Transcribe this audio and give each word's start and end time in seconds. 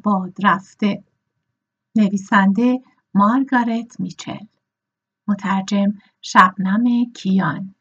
برباد 0.00 0.46
رفته. 0.46 1.04
نویسنده 1.96 2.82
مارگارت 3.14 4.00
میچل. 4.00 4.44
مترجم 5.28 5.94
شبنم 6.22 7.12
کیان. 7.14 7.74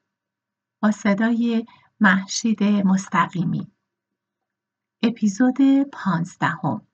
با 0.82 0.92
صدای 0.92 1.66
محشید 2.00 2.64
مستقیمی. 2.64 3.72
اپیزود 5.04 5.58
پانزدهم. 5.94 6.88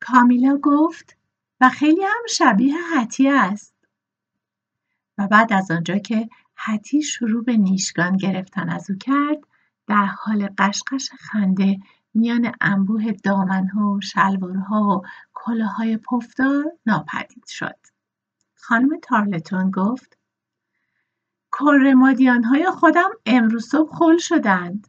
کامیلا 0.00 0.58
گفت 0.62 1.16
و 1.60 1.68
خیلی 1.68 2.02
هم 2.02 2.26
شبیه 2.28 2.76
حتی 2.94 3.28
است. 3.28 3.74
و 5.18 5.26
بعد 5.28 5.52
از 5.52 5.70
آنجا 5.70 5.98
که 5.98 6.28
حتی 6.54 7.02
شروع 7.02 7.44
به 7.44 7.56
نیشگان 7.56 8.16
گرفتن 8.16 8.68
از 8.68 8.90
او 8.90 8.96
کرد 8.96 9.38
در 9.86 10.04
حال 10.04 10.48
قشقش 10.58 11.10
خنده 11.18 11.78
میان 12.14 12.52
انبوه 12.60 13.12
دامنها 13.12 13.92
و 13.92 14.00
شلوارها 14.00 14.82
و 14.82 15.06
کلاهای 15.32 15.96
پفدار 15.96 16.64
ناپدید 16.86 17.46
شد. 17.46 17.76
خانم 18.54 19.00
تارلتون 19.02 19.70
گفت 19.70 20.16
های 22.44 22.70
خودم 22.70 23.10
امروز 23.26 23.68
صبح 23.68 23.96
خل 23.96 24.18
شدند. 24.18 24.86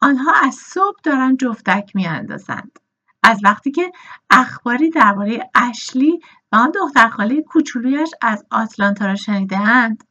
آنها 0.00 0.32
از 0.42 0.54
صبح 0.54 1.00
دارن 1.02 1.36
جفتک 1.36 1.96
میاندازند. 1.96 2.78
از 3.22 3.40
وقتی 3.44 3.70
که 3.70 3.92
اخباری 4.30 4.90
درباره 4.90 5.50
اشلی 5.54 6.20
و 6.52 6.56
آن 6.56 6.70
دختر 6.70 7.08
خاله 7.08 7.42
کوچولویش 7.42 8.10
از 8.20 8.46
آتلانتا 8.50 9.06
را 9.06 9.14
شنیدهاند. 9.14 10.04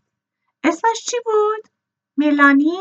اسمش 0.64 1.06
چی 1.06 1.18
بود؟ 1.26 1.72
ملانی؟ 2.18 2.80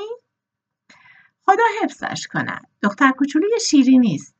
خدا 1.50 1.64
حفظش 1.82 2.26
کند 2.26 2.66
دختر 2.82 3.10
کوچولوی 3.10 3.60
شیری 3.68 3.98
نیست. 3.98 4.34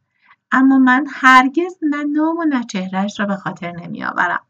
اما 0.52 0.78
من 0.78 1.06
هرگز 1.10 1.78
نه 1.82 2.04
نام 2.04 2.38
و 2.38 2.44
نه 2.44 2.64
چهرش 2.64 3.20
را 3.20 3.26
به 3.26 3.36
خاطر 3.36 3.72
نمیآورم. 3.72 4.46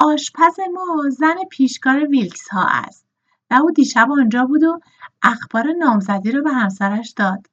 آشپز 0.00 0.56
ما 0.74 1.10
زن 1.10 1.36
پیشکار 1.50 2.04
ویلکس 2.04 2.48
ها 2.48 2.66
است. 2.68 3.06
و 3.50 3.54
او 3.54 3.70
دیشب 3.70 4.08
آنجا 4.12 4.44
بود 4.44 4.64
و 4.64 4.80
اخبار 5.22 5.72
نامزدی 5.72 6.32
را 6.32 6.42
به 6.42 6.50
همسرش 6.50 7.10
داد. 7.16 7.46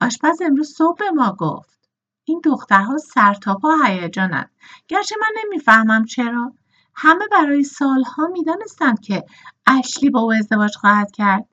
آشپز 0.00 0.42
امروز 0.42 0.74
صبح 0.76 0.98
به 0.98 1.10
ما 1.10 1.36
گفت. 1.38 1.88
این 2.24 2.40
دخترها 2.44 2.98
سرتاپا 2.98 3.74
هیجانند 3.86 4.50
گرچه 4.88 5.16
من 5.20 5.42
نمی‌فهمم 5.44 6.04
چرا. 6.04 6.52
همه 6.94 7.24
برای 7.32 7.64
سالها 7.64 8.26
می‌دانستند 8.26 9.00
که 9.00 9.24
اشلی 9.66 10.10
با 10.10 10.20
او 10.20 10.32
ازدواج 10.32 10.76
خواهد 10.76 11.10
کرد. 11.10 11.49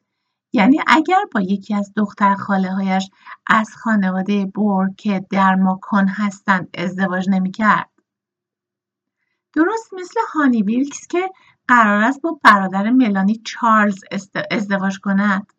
یعنی 0.57 0.79
اگر 0.87 1.25
با 1.31 1.41
یکی 1.41 1.75
از 1.75 1.93
دختر 1.95 2.35
خاله 2.35 2.71
هایش 2.71 3.09
از 3.47 3.75
خانواده 3.75 4.45
بور 4.45 4.89
که 4.97 5.25
در 5.29 5.55
ماکن 5.55 6.07
هستند 6.07 6.69
ازدواج 6.73 7.29
نمی‌کرد. 7.29 7.89
درست 9.53 9.93
مثل 9.93 10.19
هانی 10.33 10.63
ویلکس 10.63 11.07
که 11.07 11.29
قرار 11.67 12.03
است 12.03 12.21
با 12.21 12.39
برادر 12.43 12.89
ملانی 12.89 13.41
چارلز 13.45 13.99
ازدواج 14.51 14.99
کند. 14.99 15.53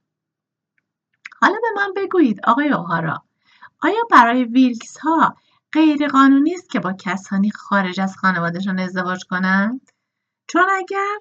حالا 1.41 1.57
به 1.63 1.69
من 1.77 1.93
بگویید 1.97 2.41
آقای 2.45 2.69
اوهارا 2.69 3.23
آیا 3.83 4.01
برای 4.11 4.45
ویلکس 4.45 4.99
ها 4.99 5.37
غیر 5.73 6.09
قانونی 6.09 6.55
است 6.55 6.71
که 6.71 6.81
با 6.81 6.93
کسانی 6.93 7.51
خارج 7.51 8.01
از 8.01 8.17
خانوادهشان 8.17 8.79
ازدواج 8.79 9.25
کنند؟ 9.31 9.93
چون 10.47 10.67
اگر 10.77 11.19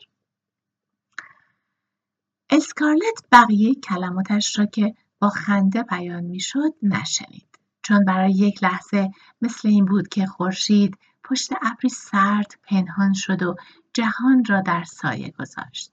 اسکارلت 2.50 3.24
بقیه 3.32 3.76
کلماتش 3.76 4.60
را 4.60 4.66
که 4.66 4.96
با 5.20 5.30
خنده 5.30 5.84
بیان 5.84 6.24
می‌شد 6.24 6.74
نشنید. 6.82 7.60
چون 7.84 8.06
برای 8.06 8.32
یک 8.32 8.64
لحظه 8.64 9.12
مثل 9.42 9.68
این 9.68 9.86
بود 9.86 10.08
که 10.08 10.26
خورشید 10.26 10.98
پشت 11.24 11.54
ابری 11.62 11.90
سرد 11.90 12.60
پنهان 12.64 13.14
شد 13.14 13.44
و 13.44 13.56
جهان 13.94 14.46
را 14.46 14.62
در 14.62 14.84
سایه 14.84 15.34
گذاشت 15.40 15.92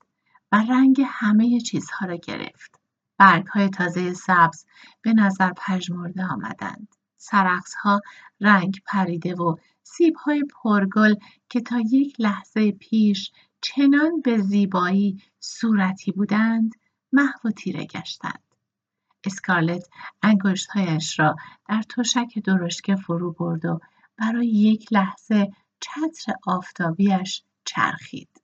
و 0.52 0.56
رنگ 0.56 1.02
همه 1.06 1.60
چیزها 1.60 2.06
را 2.06 2.16
گرفت. 2.16 2.80
برگ 3.18 3.46
های 3.46 3.68
تازه 3.68 4.12
سبز 4.12 4.64
به 5.02 5.12
نظر 5.12 5.52
پژمرده 5.56 6.24
آمدند. 6.24 6.88
سرخس 7.16 7.74
ها 7.74 8.00
رنگ 8.40 8.80
پریده 8.86 9.34
و 9.34 9.56
سیب 9.82 10.16
های 10.16 10.44
پرگل 10.62 11.14
که 11.48 11.60
تا 11.60 11.80
یک 11.80 12.16
لحظه 12.18 12.72
پیش 12.72 13.32
چنان 13.64 14.20
به 14.20 14.38
زیبایی 14.38 15.22
صورتی 15.40 16.12
بودند 16.12 16.74
محو 17.12 17.48
و 17.48 17.50
تیره 17.50 17.84
گشتند. 17.84 18.42
اسکارلت 19.24 19.88
انگشتهایش 20.22 21.18
را 21.18 21.36
در 21.68 21.82
تشک 21.82 22.38
درشکه 22.44 22.96
فرو 22.96 23.32
برد 23.32 23.64
و 23.64 23.80
برای 24.16 24.46
یک 24.46 24.92
لحظه 24.92 25.52
چتر 25.80 26.32
آفتابیش 26.46 27.42
چرخید. 27.64 28.42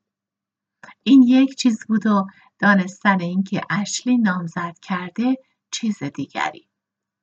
این 1.03 1.23
یک 1.23 1.57
چیز 1.57 1.87
بود 1.87 2.07
و 2.07 2.27
دانستن 2.59 3.21
اینکه 3.21 3.61
اشلی 3.71 4.19
نامزد 4.19 4.79
کرده 4.83 5.37
چیز 5.71 6.03
دیگری. 6.03 6.69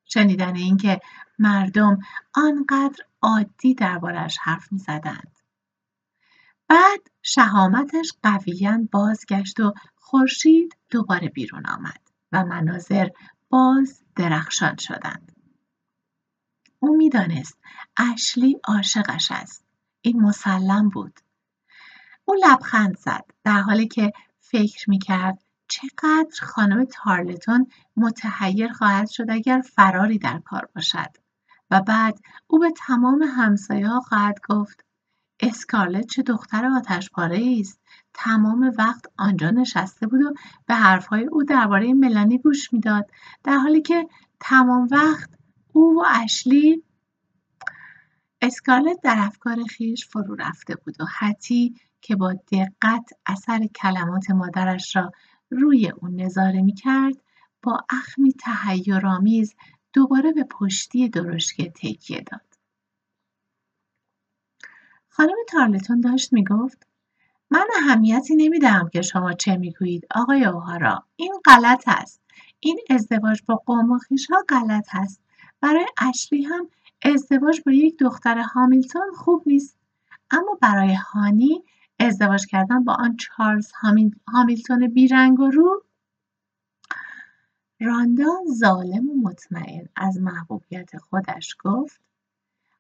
شنیدن 0.06 0.56
اینکه 0.56 1.00
مردم 1.40 2.00
آنقدر 2.34 3.04
عادی 3.22 3.74
دربارش 3.74 4.38
حرف 4.42 4.72
می‌زدند. 4.72 5.37
بعد 6.68 7.00
شهامتش 7.22 8.14
قویا 8.24 8.80
بازگشت 8.92 9.60
و 9.60 9.74
خورشید 9.96 10.78
دوباره 10.90 11.30
بیرون 11.30 11.66
آمد 11.66 12.02
و 12.32 12.46
مناظر 12.46 13.10
باز 13.50 14.04
درخشان 14.16 14.78
شدند. 14.78 15.32
او 16.80 16.98
می‌دانست 16.98 17.60
اشلی 17.98 18.60
عاشقش 18.64 19.32
است. 19.32 19.64
این 20.02 20.22
مسلم 20.22 20.90
بود. 20.90 21.20
او 22.26 22.36
لبخند 22.44 22.98
زد 22.98 23.26
در 23.44 23.62
حالی 23.62 23.88
که 23.88 24.12
فکر 24.40 24.90
می‌کرد 24.90 25.40
چقدر 25.68 26.42
خانم 26.42 26.86
تارلتون 26.86 27.68
متحیر 27.98 28.74
خواهد 28.74 29.10
شد 29.10 29.26
اگر 29.30 29.62
فراری 29.76 30.18
در 30.18 30.40
کار 30.40 30.70
باشد 30.76 31.18
و 31.72 31.82
بعد 31.82 32.20
او 32.48 32.60
به 32.60 32.72
تمام 32.78 33.24
همسایه 33.24 33.88
ها 33.88 34.00
خواهد 34.00 34.40
گفت 34.50 34.87
اسکارلت 35.40 36.06
چه 36.06 36.24
دختر 36.24 36.66
آتشپاره 36.66 37.58
است 37.60 37.80
تمام 38.14 38.74
وقت 38.78 39.06
آنجا 39.18 39.50
نشسته 39.50 40.08
بود 40.08 40.22
و 40.22 40.34
به 40.66 40.76
حرفهای 40.76 41.26
او 41.26 41.44
درباره 41.44 41.94
ملانی 41.94 42.38
گوش 42.38 42.74
می‌داد 42.74 43.12
در 43.44 43.58
حالی 43.58 43.82
که 43.82 44.08
تمام 44.40 44.88
وقت 44.92 45.30
او 45.74 46.02
و 46.02 46.04
اشلی 46.24 46.84
اسکارلت 48.42 48.98
در 49.04 49.16
افکار 49.18 49.64
خیش 49.64 50.08
فرو 50.08 50.36
رفته 50.36 50.76
بود 50.76 51.02
و 51.02 51.06
حتی 51.18 51.76
که 52.02 52.16
با 52.16 52.34
دقت 52.34 53.10
اثر 53.26 53.68
کلمات 53.76 54.30
مادرش 54.30 54.96
را 54.96 55.12
روی 55.50 55.90
او 55.90 56.08
نظاره 56.08 56.62
می 56.62 56.74
کرد 56.74 57.16
با 57.64 57.86
اخمی 57.90 58.34
تحیرآمیز 58.34 59.56
دوباره 59.94 60.32
به 60.32 60.44
پشتی 60.44 61.10
درشکه 61.10 61.70
تکیه 61.70 62.22
داد. 62.22 62.47
خانم 65.18 65.36
تارلتون 65.48 66.02
داشت 66.02 66.34
می‌گفت 66.34 66.88
من 67.50 67.66
اهمیتی 67.76 68.36
نمی‌دهم 68.36 68.90
که 68.90 69.02
شما 69.02 69.34
چه 69.34 69.58
می‌گویید 69.58 70.08
آقای 70.16 70.46
اوهارا. 70.46 71.04
این 71.16 71.34
غلط 71.46 71.84
است. 71.88 72.22
این 72.60 72.80
ازدواج 72.90 73.42
با 73.48 73.56
قوم 73.56 73.92
و 73.92 74.00
ها 74.30 74.44
غلط 74.50 74.88
است. 74.94 75.22
برای 75.62 75.86
اشلی 75.98 76.44
هم 76.44 76.70
ازدواج 77.02 77.62
با 77.66 77.72
یک 77.72 78.00
دختر 78.00 78.38
هامیلتون 78.38 79.12
خوب 79.16 79.44
نیست. 79.46 79.78
اما 80.32 80.58
برای 80.62 80.94
هانی 80.94 81.64
ازدواج 82.00 82.46
کردن 82.46 82.84
با 82.84 82.94
آن 82.94 83.16
چارلز 83.16 83.72
هامیلتون 84.28 84.88
بیرنگ 84.88 85.40
و 85.40 85.50
رو 85.50 85.84
راندا 87.80 88.32
ظالم 88.54 89.10
و 89.10 89.22
مطمئن 89.24 89.90
از 89.96 90.18
محبوبیت 90.22 90.98
خودش 90.98 91.58
گفت 91.64 92.07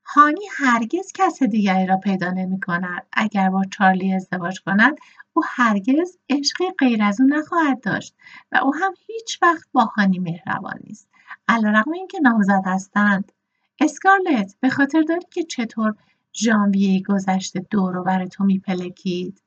هانی 0.10 0.46
هرگز 0.58 1.12
کس 1.14 1.44
دیگری 1.44 1.86
را 1.86 1.98
پیدا 1.98 2.32
نمی 2.32 2.60
کند. 2.60 3.08
اگر 3.12 3.50
با 3.50 3.64
چارلی 3.72 4.14
ازدواج 4.14 4.62
کند 4.62 4.98
او 5.34 5.44
هرگز 5.46 6.18
عشقی 6.30 6.64
غیر 6.80 7.04
از 7.04 7.22
او 7.22 7.28
نخواهد 7.28 7.82
داشت 7.82 8.16
و 8.52 8.58
او 8.58 8.76
هم 8.76 8.94
هیچ 9.08 9.40
وقت 9.42 9.68
با 9.72 9.86
هانی 9.86 10.20
مهربان 10.20 10.80
نیست. 10.84 11.10
علیرغم 11.48 11.92
اینکه 11.92 12.20
نامزد 12.20 12.62
هستند. 12.66 13.32
اسکارلت 13.80 14.56
به 14.60 14.70
خاطر 14.70 15.02
داری 15.02 15.26
که 15.32 15.44
چطور 15.44 15.96
ژانویه 16.34 17.04
گذشته 17.04 17.60
دور 17.60 18.04
بر 18.04 18.26
تو 18.26 18.44
میپلکید؟ 18.44 19.44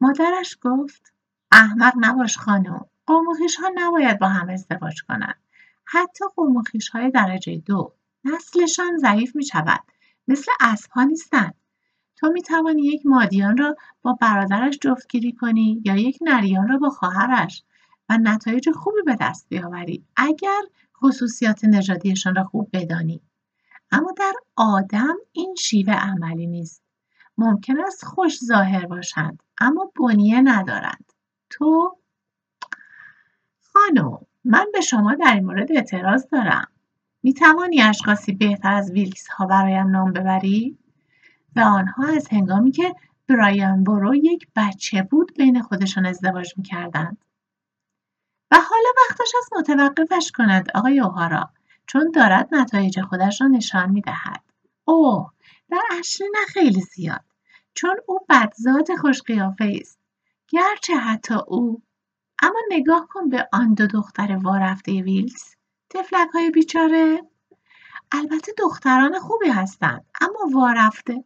مادرش 0.00 0.58
گفت 0.62 1.12
احمق 1.52 1.92
نباش 1.96 2.38
خانم 2.38 2.86
قوم 3.06 3.26
ها 3.62 3.70
نباید 3.74 4.18
با 4.18 4.28
هم 4.28 4.48
ازدواج 4.48 5.02
کنند. 5.02 5.42
حتی 5.84 6.24
قوم 6.36 6.62
های 6.92 7.10
درجه 7.10 7.56
دو. 7.56 7.97
نسلشان 8.24 8.96
ضعیف 8.96 9.36
می 9.36 9.44
شود 9.44 9.80
مثل 10.28 10.52
اسبها 10.60 11.04
نیستند 11.04 11.54
تو 12.16 12.28
می 12.28 12.42
توانی 12.42 12.82
یک 12.82 13.06
مادیان 13.06 13.56
را 13.56 13.76
با 14.02 14.12
برادرش 14.12 14.78
جفتگیری 14.82 15.32
کنی 15.32 15.82
یا 15.84 15.96
یک 15.96 16.18
نریان 16.20 16.68
را 16.68 16.78
با 16.78 16.88
خواهرش 16.88 17.64
و 18.08 18.18
نتایج 18.22 18.70
خوبی 18.70 19.02
به 19.06 19.16
دست 19.20 19.46
بیاوری 19.48 20.04
اگر 20.16 20.60
خصوصیات 20.96 21.64
نژادیشان 21.64 22.34
را 22.34 22.44
خوب 22.44 22.70
بدانی. 22.72 23.22
اما 23.90 24.12
در 24.16 24.32
آدم 24.56 25.16
این 25.32 25.54
شیوه 25.58 25.92
عملی 25.92 26.46
نیست. 26.46 26.82
ممکن 27.38 27.80
است 27.80 28.04
خوش 28.04 28.38
ظاهر 28.44 28.86
باشند 28.86 29.42
اما 29.60 29.92
بنیه 30.00 30.40
ندارند. 30.40 31.12
تو؟ 31.50 31.98
خانم 33.60 34.18
من 34.44 34.66
به 34.72 34.80
شما 34.80 35.14
در 35.14 35.34
این 35.34 35.44
مورد 35.44 35.72
اعتراض 35.72 36.26
دارم. 36.32 36.68
می 37.28 37.34
توانی 37.34 37.82
اشخاصی 37.82 38.32
بهتر 38.32 38.74
از 38.74 38.90
ویلکس 38.90 39.28
ها 39.28 39.46
برایم 39.46 39.86
نام 39.90 40.12
ببری؟ 40.12 40.78
و 41.56 41.60
آنها 41.60 42.06
از 42.16 42.28
هنگامی 42.28 42.70
که 42.70 42.94
برایان 43.28 43.84
برو 43.84 44.14
یک 44.14 44.48
بچه 44.56 45.02
بود 45.02 45.34
بین 45.36 45.62
خودشان 45.62 46.06
ازدواج 46.06 46.54
می 46.56 46.62
کردند. 46.62 47.24
و 48.50 48.56
حالا 48.56 48.88
وقتش 49.08 49.32
از 49.38 49.50
متوقفش 49.58 50.32
کند 50.32 50.70
آقای 50.74 51.00
اوهارا 51.00 51.50
چون 51.86 52.10
دارد 52.14 52.48
نتایج 52.52 53.00
خودش 53.00 53.40
را 53.40 53.46
نشان 53.46 53.90
می 53.90 54.00
دهد. 54.00 54.42
اوه 54.84 55.32
در 55.70 55.82
اصل 55.98 56.24
نه 56.24 56.46
خیلی 56.48 56.80
زیاد 56.80 57.24
چون 57.74 57.96
او 58.06 58.18
بدذات 58.28 58.96
خوش 59.00 59.22
است 59.60 59.98
گرچه 60.48 60.96
حتی 60.96 61.34
او 61.46 61.82
اما 62.42 62.60
نگاه 62.70 63.08
کن 63.10 63.28
به 63.28 63.48
آن 63.52 63.74
دو 63.74 63.86
دختر 63.86 64.36
وارفته 64.42 65.02
ویلز 65.02 65.57
تفلک 65.90 66.28
های 66.34 66.50
بیچاره. 66.50 67.22
البته 68.12 68.52
دختران 68.58 69.18
خوبی 69.18 69.48
هستند 69.48 70.06
اما 70.20 70.60
وارفته 70.60 71.24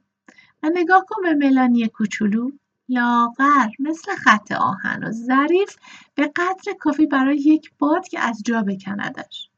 و 0.62 0.70
نگاه 0.74 1.04
کن 1.08 1.22
به 1.22 1.34
ملانی 1.34 1.88
کوچولو. 1.88 2.50
لاغر 2.88 3.68
مثل 3.78 4.14
خط 4.14 4.52
آهن 4.52 5.04
و 5.04 5.10
ظریف 5.10 5.76
به 6.14 6.32
قدر 6.36 6.72
کافی 6.80 7.06
برای 7.06 7.36
یک 7.36 7.70
باد 7.78 8.08
که 8.08 8.20
از 8.20 8.42
جا 8.44 8.62
بکندش. 8.62 9.50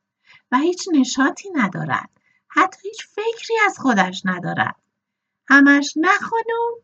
و 0.53 0.59
هیچ 0.59 0.89
نشاطی 0.93 1.51
ندارد. 1.51 2.11
حتی 2.49 2.89
هیچ 2.89 3.07
فکری 3.07 3.57
از 3.67 3.79
خودش 3.79 4.23
ندارد. 4.25 4.77
همش 5.49 5.95
نه 5.97 6.09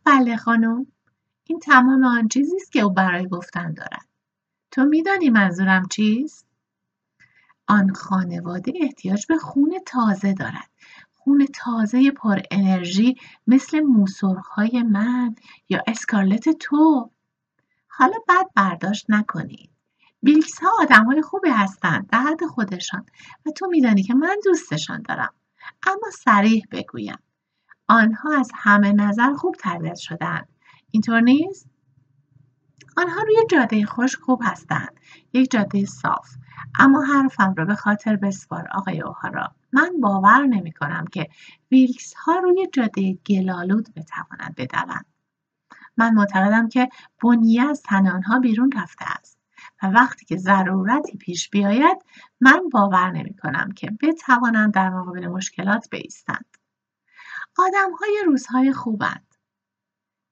بله 0.04 0.36
خانم. 0.36 0.86
این 1.44 1.58
تمام 1.58 2.04
آن 2.04 2.28
چیزی 2.28 2.56
است 2.56 2.72
که 2.72 2.80
او 2.80 2.90
برای 2.90 3.28
گفتن 3.28 3.74
دارد. 3.74 4.06
تو 4.70 4.84
میدانی 4.84 5.30
منظورم 5.30 5.88
چیست؟ 5.88 6.49
آن 7.70 7.94
خانواده 7.94 8.72
احتیاج 8.80 9.26
به 9.26 9.38
خون 9.38 9.78
تازه 9.86 10.32
دارد. 10.32 10.70
خون 11.12 11.46
تازه 11.54 12.10
پر 12.10 12.40
انرژی 12.50 13.16
مثل 13.46 13.80
موسرخهای 13.80 14.82
من 14.82 15.34
یا 15.68 15.82
اسکارلت 15.86 16.48
تو. 16.48 17.10
حالا 17.88 18.16
بد 18.28 18.46
برداشت 18.56 19.06
نکنید. 19.08 19.70
بیلکس 20.22 20.58
ها 20.58 20.68
آدم 20.80 21.04
های 21.04 21.22
خوبی 21.22 21.48
هستند 21.48 22.08
در 22.08 22.20
حد 22.20 22.44
خودشان. 22.44 23.06
و 23.46 23.50
تو 23.50 23.66
میدانی 23.66 24.02
که 24.02 24.14
من 24.14 24.36
دوستشان 24.44 25.02
دارم. 25.02 25.34
اما 25.86 26.10
سریح 26.24 26.64
بگویم. 26.70 27.18
آنها 27.88 28.38
از 28.38 28.50
همه 28.54 28.92
نظر 28.92 29.32
خوب 29.32 29.54
تربیت 29.54 29.96
شدند 29.96 30.48
اینطور 30.90 31.20
نیست؟ 31.20 31.69
آنها 33.00 33.22
روی 33.22 33.36
جاده 33.50 33.86
خوش 33.86 34.16
خوب 34.16 34.40
هستند. 34.44 35.00
یک 35.32 35.50
جاده 35.50 35.86
صاف. 35.86 36.28
اما 36.78 37.02
حرفم 37.02 37.54
را 37.56 37.64
به 37.64 37.74
خاطر 37.74 38.16
بسپار 38.16 38.68
آقای 38.72 39.00
اوهارا. 39.00 39.54
من 39.72 39.90
باور 40.00 40.46
نمی 40.46 40.72
کنم 40.72 41.04
که 41.12 41.28
ویلکس 41.70 42.14
ها 42.14 42.36
روی 42.36 42.68
جاده 42.72 43.18
گلالود 43.26 43.88
بتوانند 43.96 44.54
بدوند. 44.56 45.06
من 45.96 46.14
معتقدم 46.14 46.68
که 46.68 46.88
بنیه 47.22 47.62
از 47.62 47.82
تن 47.82 48.06
آنها 48.06 48.38
بیرون 48.38 48.72
رفته 48.76 49.04
است. 49.08 49.38
و 49.82 49.86
وقتی 49.86 50.26
که 50.26 50.36
ضرورتی 50.36 51.16
پیش 51.16 51.50
بیاید 51.50 51.98
من 52.40 52.68
باور 52.72 53.10
نمی 53.10 53.34
کنم 53.34 53.72
که 53.72 53.90
بتوانند 54.02 54.74
در 54.74 54.90
مقابل 54.90 55.26
مشکلات 55.26 55.88
بایستند 55.92 56.56
آدم 57.58 57.92
های 58.00 58.22
روزهای 58.26 58.72
خوبند. 58.72 59.29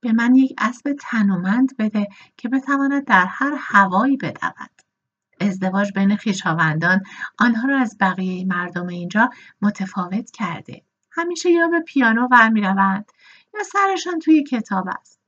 به 0.01 0.13
من 0.13 0.35
یک 0.35 0.55
اسب 0.59 0.97
تنومند 1.01 1.77
بده 1.77 2.09
که 2.37 2.49
بتواند 2.49 3.05
در 3.05 3.27
هر 3.29 3.55
هوایی 3.59 4.17
بدود. 4.17 4.71
ازدواج 5.41 5.93
بین 5.93 6.17
خویشاوندان 6.17 7.03
آنها 7.39 7.69
را 7.69 7.79
از 7.79 7.97
بقیه 8.01 8.47
مردم 8.47 8.87
اینجا 8.87 9.31
متفاوت 9.63 10.31
کرده. 10.31 10.83
همیشه 11.11 11.51
یا 11.51 11.69
به 11.69 11.81
پیانو 11.81 12.29
ور 12.31 12.49
می‌روند 12.49 13.13
یا 13.55 13.61
سرشان 13.63 14.19
توی 14.19 14.45
کتاب 14.45 14.89
است. 15.01 15.21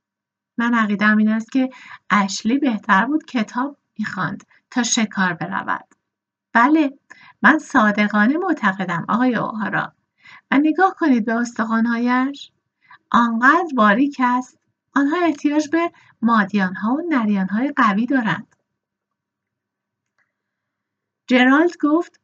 من 0.57 0.73
عقیدم 0.73 1.17
این 1.17 1.29
است 1.29 1.51
که 1.51 1.69
اشلی 2.09 2.57
بهتر 2.57 3.05
بود 3.05 3.25
کتاب 3.25 3.77
می‌خواند 3.99 4.43
تا 4.71 4.83
شکار 4.83 5.33
برود. 5.33 5.85
بله 6.53 6.97
من 7.41 7.59
صادقانه 7.59 8.37
معتقدم 8.37 9.05
آقای 9.09 9.35
اوهارا. 9.35 9.93
و 10.51 10.57
نگاه 10.57 10.95
کنید 10.99 11.25
به 11.25 11.33
استخوانهایش. 11.33 12.51
آنقدر 13.11 13.69
باریک 13.75 14.21
است 14.23 14.60
آنها 14.95 15.17
احتیاج 15.25 15.69
به 15.69 15.91
مادیانها 16.21 16.93
و 16.93 17.01
نریانهای 17.09 17.73
قوی 17.75 18.05
دارند 18.05 18.55
جرالد 21.27 21.77
گفت 21.81 22.19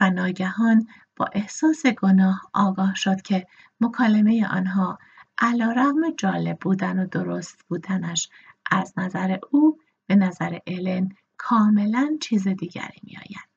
و 0.00 0.10
ناگهان 0.10 0.88
با 1.16 1.26
احساس 1.32 1.86
گناه 1.86 2.40
آگاه 2.54 2.94
شد 2.94 3.22
که 3.22 3.46
مکالمه 3.80 4.48
آنها 4.50 4.98
علا 5.38 5.72
رغم 5.72 6.10
جالب 6.10 6.58
بودن 6.60 6.98
و 6.98 7.06
درست 7.06 7.64
بودنش 7.68 8.28
از 8.70 8.94
نظر 8.96 9.38
او 9.50 9.78
به 10.06 10.14
نظر 10.14 10.58
الن 10.66 11.08
کاملا 11.36 12.16
چیز 12.20 12.48
دیگری 12.48 13.00
می 13.02 13.16
آید. 13.16 13.50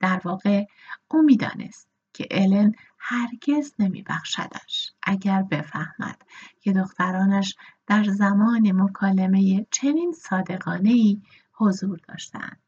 در 0.00 0.20
واقع 0.24 0.64
او 1.08 1.22
می‌دانست 1.22 1.88
که 2.14 2.26
الن 2.30 2.72
هرگز 2.98 3.74
نمیبخشدش. 3.78 4.92
اگر 5.02 5.42
بفهمد 5.42 6.22
که 6.60 6.72
دخترانش 6.72 7.56
در 7.86 8.04
زمان 8.04 8.72
مکالمه 8.72 9.66
چنین 9.70 10.12
صادقانه 10.12 10.90
ای 10.90 11.22
حضور 11.54 11.98
داشتند. 12.08 12.60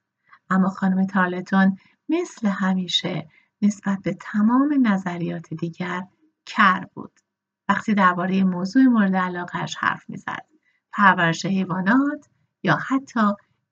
اما 0.51 0.69
خانم 0.69 1.07
تارلتون 1.07 1.77
مثل 2.09 2.49
همیشه 2.49 3.29
نسبت 3.63 3.99
به 4.03 4.17
تمام 4.21 4.87
نظریات 4.87 5.55
دیگر 5.55 6.03
کر 6.47 6.87
بود. 6.95 7.21
وقتی 7.69 7.95
درباره 7.95 8.45
موضوع 8.45 8.83
مورد 8.83 9.17
علاقهش 9.17 9.77
حرف 9.81 10.11
می‌زد. 10.11 10.47
پرورش 10.93 11.47
حیوانات 11.47 12.29
یا 12.63 12.79
حتی 12.89 13.21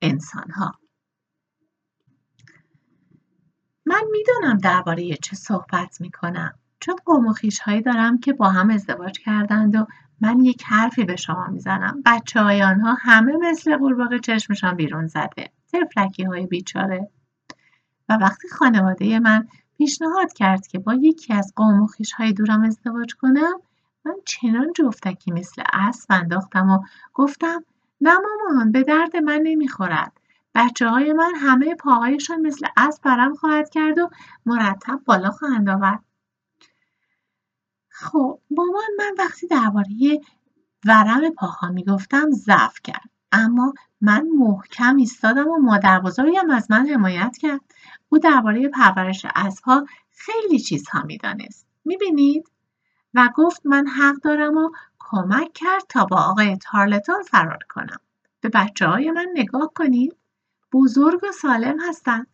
انسانها. 0.03 0.79
من 3.87 4.03
می‌دانم 4.11 4.59
درباره 4.59 5.17
چه 5.23 5.37
صحبت 5.37 6.01
می‌کنم 6.01 6.55
چون 6.81 6.97
قوم 7.05 7.27
و 7.27 7.35
هایی 7.67 7.83
دارم 7.83 8.19
که 8.19 8.33
با 8.33 8.49
هم 8.49 8.71
ازدواج 8.71 9.19
کردند 9.19 9.75
و 9.75 9.87
من 10.21 10.41
یک 10.41 10.63
حرفی 10.67 11.05
به 11.05 11.17
شما 11.17 11.47
می‌زنم. 11.47 12.03
بچه 12.07 12.41
های 12.41 12.63
آنها 12.63 12.97
همه 13.01 13.37
مثل 13.37 13.77
قورباغه 13.77 14.19
چشمشان 14.19 14.77
بیرون 14.77 15.07
زده 15.07 15.51
تفلکی 15.73 16.23
های 16.23 16.47
بیچاره. 16.47 17.11
و 18.09 18.15
وقتی 18.15 18.49
خانواده 18.49 19.19
من 19.19 19.49
پیشنهاد 19.79 20.33
کرد 20.33 20.67
که 20.67 20.79
با 20.79 20.95
یکی 20.95 21.35
از 21.35 21.53
قوم 21.57 21.83
و 21.83 21.89
های 22.19 22.33
دورم 22.33 22.63
ازدواج 22.63 23.15
کنم 23.15 23.61
من 24.05 24.15
چنان 24.27 24.73
جفتکی 24.73 25.31
مثل 25.31 25.63
اسب 25.73 26.07
انداختم 26.13 26.71
و 26.71 26.79
گفتم 27.15 27.65
نه 28.01 28.13
مامان 28.19 28.73
به 28.73 28.83
درد 28.83 29.17
من 29.17 29.41
نمی‌خورد. 29.43 30.21
بچه 30.55 30.89
های 30.89 31.13
من 31.13 31.33
همه 31.37 31.75
پاهایشان 31.75 32.41
مثل 32.41 32.67
اسب 32.77 33.03
برم 33.03 33.35
خواهد 33.35 33.71
کرد 33.71 33.99
و 33.99 34.11
مرتب 34.47 35.01
بالا 35.05 35.31
خواهند 35.31 35.69
آورد. 35.69 36.05
خب 37.89 38.41
مامان 38.51 38.85
من 38.99 39.15
وقتی 39.19 39.47
درباره 39.47 40.21
ورم 40.85 41.31
پاها 41.31 41.69
می‌گفتم 41.69 42.31
ضعف 42.31 42.81
کرد. 42.85 43.11
اما 43.33 43.73
من 44.01 44.27
محکم 44.39 44.97
ایستادم 44.97 45.49
و 45.49 45.59
مادر 45.59 46.01
بزرگم 46.01 46.51
از 46.51 46.71
من 46.71 46.87
حمایت 46.87 47.37
کرد. 47.37 47.61
او 48.09 48.19
درباره 48.19 48.69
پرورش 48.69 49.27
اسبها 49.35 49.87
خیلی 50.11 50.59
چیزها 50.59 51.03
می‌دانست. 51.03 51.67
می‌بینید؟ 51.85 52.51
و 53.15 53.29
گفت 53.35 53.67
من 53.67 53.87
حق 53.87 54.15
دارم 54.15 54.57
و 54.57 54.71
کمک 54.99 55.53
کرد 55.53 55.83
تا 55.89 56.05
با 56.05 56.17
آقای 56.17 56.57
تارلتون 56.57 57.23
فرار 57.23 57.59
کنم. 57.69 57.99
به 58.41 58.49
بچه 58.49 58.87
های 58.87 59.11
من 59.11 59.27
نگاه 59.35 59.73
کنید. 59.75 60.17
بزرگ 60.75 61.21
و 61.25 61.33
سالم 61.33 61.77
هستند 61.89 62.27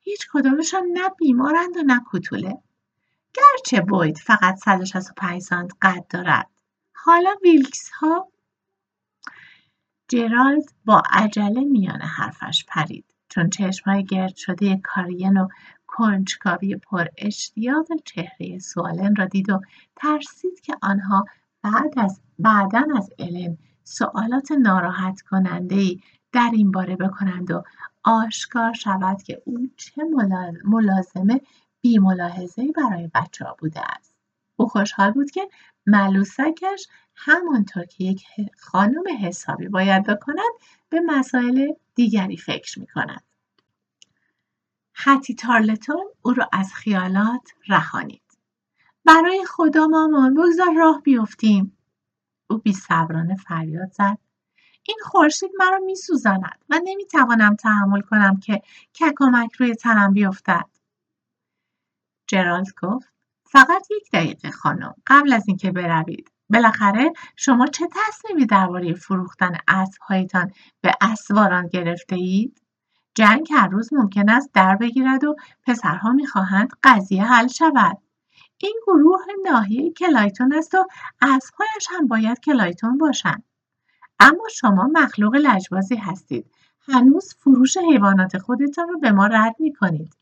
هیچ 0.00 0.28
کدامشان 0.32 0.82
نه 0.92 1.08
بیمارند 1.18 1.76
و 1.76 1.82
نه 1.82 2.00
کوتوله 2.00 2.58
گرچه 3.34 3.80
بوید 3.80 4.18
فقط 4.18 4.56
165 4.56 5.42
سانت 5.42 5.72
قد 5.82 6.06
دارد. 6.10 6.50
حالا 6.92 7.30
ویلکس 7.42 7.90
ها 7.90 8.28
جرالد 10.08 10.64
با 10.84 11.02
عجله 11.10 11.60
میان 11.60 12.00
حرفش 12.00 12.64
پرید. 12.68 13.04
چون 13.28 13.50
چشمهای 13.50 14.04
گرد 14.04 14.36
شده 14.36 14.80
کارین 14.84 15.36
و 15.36 15.48
کنجکاوی 15.86 16.76
پر 16.76 17.06
اشتیاق 17.18 17.86
چهره 18.04 18.58
سوالن 18.58 19.16
را 19.16 19.24
دید 19.24 19.50
و 19.50 19.60
ترسید 19.96 20.60
که 20.60 20.76
آنها 20.82 21.24
بعد 21.62 21.98
از 21.98 22.20
بعدا 22.38 22.84
از 22.96 23.10
الن 23.18 23.58
سوالات 23.84 24.52
ناراحت 24.52 25.20
کننده 25.20 25.74
ای 25.74 26.00
در 26.34 26.50
این 26.52 26.72
باره 26.72 26.96
بکنند 26.96 27.50
و 27.50 27.62
آشکار 28.04 28.72
شود 28.72 29.22
که 29.22 29.42
او 29.44 29.68
چه 29.76 30.02
ملازمه 30.64 31.40
بیملاحظهای 31.80 32.72
برای 32.72 33.10
بچه 33.14 33.44
ها 33.44 33.56
بوده 33.58 33.80
است. 33.96 34.14
او 34.56 34.68
خوشحال 34.68 35.10
بود 35.10 35.30
که 35.30 35.48
ملوسکش 35.86 36.86
همانطور 37.14 37.84
که 37.84 38.04
یک 38.04 38.26
خانم 38.58 39.02
حسابی 39.20 39.68
باید 39.68 40.02
بکند 40.02 40.52
به 40.88 41.00
مسائل 41.00 41.72
دیگری 41.94 42.36
فکر 42.36 42.80
می 42.80 42.86
کند. 42.86 43.22
حتی 44.92 45.34
تارلتون 45.34 46.04
او 46.22 46.32
را 46.32 46.48
از 46.52 46.74
خیالات 46.74 47.50
رهانید. 47.68 48.22
برای 49.04 49.44
خدا 49.48 49.86
مامان 49.86 50.34
بگذار 50.34 50.74
راه 50.76 51.02
بیفتیم. 51.02 51.76
او 52.50 52.58
بی 52.58 52.74
فریاد 53.46 53.92
زد. 53.92 54.18
این 54.86 54.96
خورشید 55.02 55.50
مرا 55.58 55.78
میسوزاند 55.78 56.64
و 56.70 56.80
نمی‌توانم 56.84 57.56
تحمل 57.56 58.00
کنم 58.00 58.40
که 58.40 58.62
ککمک 58.94 59.52
روی 59.52 59.74
تنم 59.74 60.12
بیفتد. 60.12 60.68
جرالد 62.26 62.66
گفت 62.82 63.08
فقط 63.50 63.90
یک 63.90 64.10
دقیقه 64.12 64.50
خانم 64.50 64.94
قبل 65.06 65.32
از 65.32 65.44
اینکه 65.48 65.70
بروید 65.72 66.30
بالاخره 66.50 67.12
شما 67.36 67.66
چه 67.66 67.88
تصمیمی 67.92 68.46
درباره 68.46 68.94
فروختن 68.94 69.56
اسبهایتان 69.68 70.52
به 70.80 70.94
اسواران 71.00 71.68
گرفته 71.68 72.16
اید؟ 72.16 72.62
جنگ 73.14 73.48
هر 73.52 73.68
روز 73.68 73.92
ممکن 73.92 74.28
است 74.28 74.50
در 74.54 74.76
بگیرد 74.76 75.24
و 75.24 75.36
پسرها 75.66 76.12
می‌خواهند 76.12 76.68
قضیه 76.82 77.24
حل 77.24 77.46
شود. 77.46 77.98
این 78.58 78.80
گروه 78.86 79.20
ناحیه 79.44 79.92
کلایتون 79.92 80.54
است 80.54 80.74
و 80.74 80.86
اسبهایش 81.22 81.86
هم 81.90 82.08
باید 82.08 82.40
کلایتون 82.40 82.98
باشند. 82.98 83.44
اما 84.24 84.48
شما 84.54 84.90
مخلوق 84.92 85.34
لجبازی 85.34 85.96
هستید. 85.96 86.50
هنوز 86.88 87.34
فروش 87.34 87.76
حیوانات 87.76 88.38
خودتان 88.38 88.88
را 88.88 88.96
به 88.96 89.12
ما 89.12 89.26
رد 89.26 89.56
می 89.58 89.72
کنید. 89.72 90.16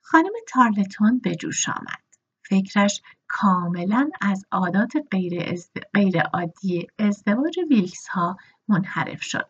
خانم 0.00 0.32
تارلتون 0.48 1.18
به 1.18 1.34
جوش 1.34 1.68
آمد. 1.68 2.02
فکرش 2.42 3.02
کاملا 3.28 4.10
از 4.20 4.44
عادات 4.52 4.92
غیر, 5.10 5.60
غیر 5.94 6.20
عادی 6.20 6.86
ازدواج 6.98 7.58
ویلکس 7.70 8.08
ها 8.08 8.36
منحرف 8.68 9.22
شد. 9.22 9.48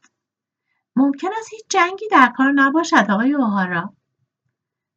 ممکن 0.97 1.29
است 1.39 1.49
هیچ 1.51 1.65
جنگی 1.69 2.09
در 2.11 2.33
کار 2.37 2.53
نباشد 2.53 3.07
آقای 3.11 3.35
اوهارا. 3.35 3.95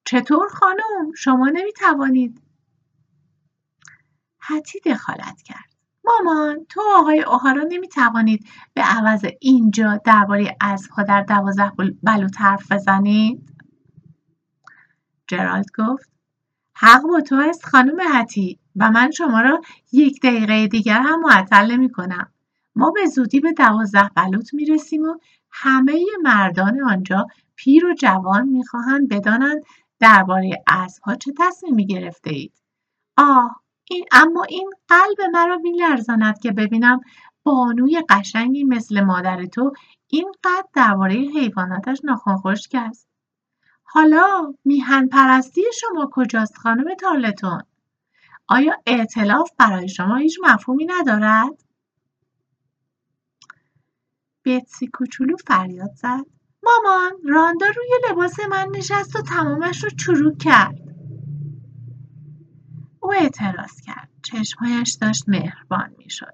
چطور 0.05 0.47
خانم 0.49 1.13
شما 1.17 1.49
نمی 1.49 1.73
توانید؟ 1.73 2.41
حتی 4.37 4.79
دخالت 4.79 5.41
کرد. 5.41 5.70
مامان 6.05 6.65
تو 6.69 6.81
آقای 6.97 7.23
اوهارا 7.23 7.63
نمی 7.69 7.87
توانید 7.87 8.45
به 8.73 8.81
عوض 8.81 9.25
اینجا 9.39 10.01
درباره 10.05 10.57
اسبها 10.61 11.03
در 11.03 11.21
دوازده 11.21 11.71
بلوط 12.03 12.41
حرف 12.41 12.71
بزنید؟ 12.71 13.51
جرالد 15.27 15.65
گفت 15.77 16.09
حق 16.73 17.01
با 17.01 17.21
تو 17.21 17.35
است 17.35 17.65
خانم 17.65 17.97
حتی 18.13 18.59
و 18.75 18.91
من 18.91 19.11
شما 19.11 19.41
را 19.41 19.61
یک 19.91 20.21
دقیقه 20.21 20.67
دیگر 20.67 21.01
هم 21.01 21.19
معطل 21.19 21.71
نمی 21.71 21.91
کنم. 21.91 22.31
ما 22.75 22.91
به 22.91 23.05
زودی 23.05 23.39
به 23.39 23.53
دوازده 23.53 24.09
بلوط 24.15 24.53
می 24.53 24.65
رسیم 24.65 25.01
و 25.01 25.17
همه 25.51 26.05
مردان 26.23 26.83
آنجا 26.83 27.27
پیر 27.55 27.85
و 27.85 27.93
جوان 27.93 28.47
می 28.47 28.65
خواهند 28.65 29.09
بدانند 29.09 29.63
درباره 29.99 30.63
اسبها 30.67 31.15
چه 31.15 31.33
تصمیمی 31.39 31.85
گرفته 31.85 32.29
اید. 32.29 32.53
آه 33.17 33.60
این 33.91 34.05
اما 34.11 34.43
این 34.43 34.69
قلب 34.87 35.21
مرا 35.33 35.57
میلرزاند 35.57 36.39
که 36.39 36.51
ببینم 36.51 36.99
بانوی 37.43 38.03
قشنگی 38.09 38.63
مثل 38.63 39.01
مادر 39.01 39.45
تو 39.45 39.73
اینقدر 40.07 40.65
درباره 40.73 41.13
حیواناتش 41.15 42.01
ناخن 42.03 42.37
خشک 42.37 42.75
است 42.79 43.07
حالا 43.83 44.53
میهن 44.65 45.07
پرستی 45.07 45.61
شما 45.79 46.09
کجاست 46.11 46.57
خانم 46.57 46.95
تارلتون 46.95 47.61
آیا 48.47 48.73
اعتلاف 48.85 49.51
برای 49.57 49.89
شما 49.89 50.15
هیچ 50.15 50.39
مفهومی 50.43 50.85
ندارد؟ 50.85 51.63
بتسی 54.45 54.87
کوچولو 54.87 55.35
فریاد 55.47 55.91
زد. 55.95 56.25
مامان 56.63 57.11
راندا 57.29 57.65
روی 57.65 57.89
لباس 58.09 58.39
من 58.39 58.67
نشست 58.75 59.15
و 59.15 59.21
تمامش 59.21 59.83
رو 59.83 59.89
چروک 59.89 60.37
کرد. 60.37 60.90
او 63.11 63.17
اعتراض 63.17 63.81
کرد. 63.81 64.09
چشمهایش 64.23 64.91
داشت 64.93 65.23
مهربان 65.29 65.95
می‌شد. 65.97 66.33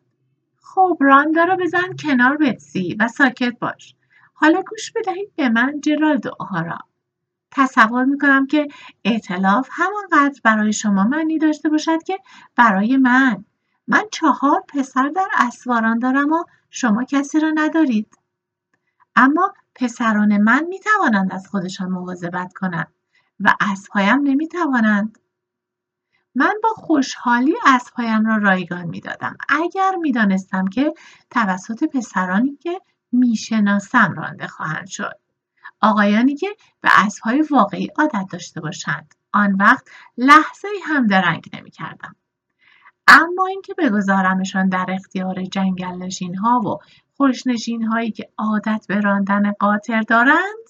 خب 0.62 0.98
راندا 1.02 1.44
رو 1.44 1.56
بزن 1.56 1.96
کنار 2.04 2.38
بتسی 2.38 2.96
و 3.00 3.08
ساکت 3.08 3.60
باش. 3.60 3.96
حالا 4.34 4.62
گوش 4.62 4.92
بدهید 4.92 5.36
به 5.36 5.50
من 5.50 5.82
جرالد 5.82 6.28
آهارا 6.28 6.78
تصور 7.52 8.04
می‌کنم 8.04 8.48
که 8.48 8.68
اعتلاف 9.04 9.70
همانقدر 9.72 10.42
برای 10.44 10.74
شما 10.74 11.04
معنی 11.04 11.38
داشته 11.38 11.70
باشد 11.70 12.04
که 12.04 12.20
برای 12.56 12.98
من. 12.98 13.46
من 13.88 14.04
چهار 14.12 14.64
پسر 14.68 15.10
در 15.10 15.28
اسواران 15.38 16.00
دارم 16.00 16.32
و 16.32 16.44
شما 16.70 17.04
کسی 17.04 17.40
را 17.40 17.52
ندارید. 17.56 18.18
اما 19.16 19.54
پسران 19.76 20.38
من 20.38 20.66
می‌توانند 20.70 21.34
از 21.34 21.48
خودشان 21.48 21.90
مواظبت 21.90 22.54
کنند 22.54 22.94
و 23.40 23.56
اسبهایم 23.60 24.22
نمی‌توانند. 24.24 25.20
من 26.38 26.54
با 26.64 26.70
خوشحالی 26.70 27.54
اسبهایم 27.66 28.26
را 28.26 28.38
رایگان 28.38 28.86
می‌دادم. 28.86 29.38
اگر 29.50 29.96
می‌دانستم 30.02 30.68
که 30.68 30.94
توسط 31.32 31.84
پسرانی 31.84 32.56
که 32.56 32.82
می‌شناسم 33.12 34.14
رانده 34.18 34.48
خواهند 34.48 34.88
شد. 34.88 35.20
آقایانی 35.82 36.36
که 36.36 36.48
به 36.82 36.90
اسبهای 37.06 37.42
واقعی 37.52 37.88
عادت 37.98 38.26
داشته 38.32 38.62
باشند. 38.62 39.16
آن 39.34 39.56
وقت 39.56 39.88
لحظه 40.18 40.68
هم 40.86 41.08
درنگ 41.08 41.46
نمی 41.54 41.72
کردم. 41.72 42.16
اما 43.08 43.46
اینکه 43.46 43.74
بگذارمشان 43.78 44.70
در 44.70 44.86
اختیار 44.90 45.44
جنگل 45.44 45.96
نشین 45.98 46.36
ها 46.36 46.60
و 46.60 46.78
خوشنشین 47.18 47.84
هایی 47.84 48.12
که 48.12 48.30
عادت 48.38 48.86
به 48.90 49.00
راندن 49.00 49.52
قاطر 49.52 50.02
دارند 50.02 50.68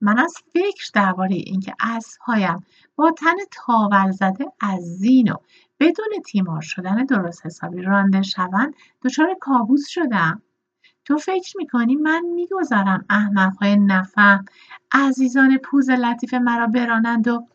من 0.00 0.18
از 0.18 0.34
فکر 0.52 0.90
درباره 0.94 1.34
اینکه 1.34 1.74
اسبهایم 1.80 2.64
با 2.96 3.10
تن 3.10 3.36
تاول 3.50 4.10
زده 4.10 4.44
از 4.60 4.82
زین 4.82 5.32
و 5.32 5.36
بدون 5.80 6.08
تیمار 6.26 6.60
شدن 6.60 7.04
درست 7.04 7.46
حسابی 7.46 7.82
رانده 7.82 8.22
شوند 8.22 8.74
دچار 9.04 9.36
کابوس 9.40 9.88
شدم 9.88 10.42
تو 11.04 11.18
فکر 11.18 11.56
می‌کنی 11.56 11.96
من 11.96 12.22
می‌گذارم 12.34 13.04
احمقهای 13.10 13.76
نفهم 13.76 14.44
عزیزان 14.92 15.58
پوز 15.58 15.90
لطیف 15.90 16.34
مرا 16.34 16.66
برانند 16.66 17.28
و 17.28 17.46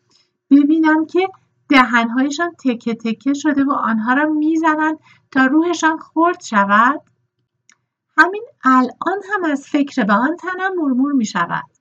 ببینم 0.50 1.06
که 1.06 1.28
دهنهایشان 1.68 2.52
تکه 2.64 2.94
تکه 2.94 3.34
شده 3.34 3.64
و 3.64 3.72
آنها 3.72 4.14
را 4.14 4.24
می‌زنند 4.24 4.98
تا 5.30 5.46
روحشان 5.46 5.98
خرد 5.98 6.42
شود 6.42 7.02
همین 8.18 8.44
الان 8.64 9.22
هم 9.34 9.44
از 9.50 9.66
فکر 9.66 10.04
به 10.04 10.12
آن 10.12 10.36
تنم 10.36 10.76
مرمور 10.76 11.12
می 11.12 11.26
شود. 11.26 11.75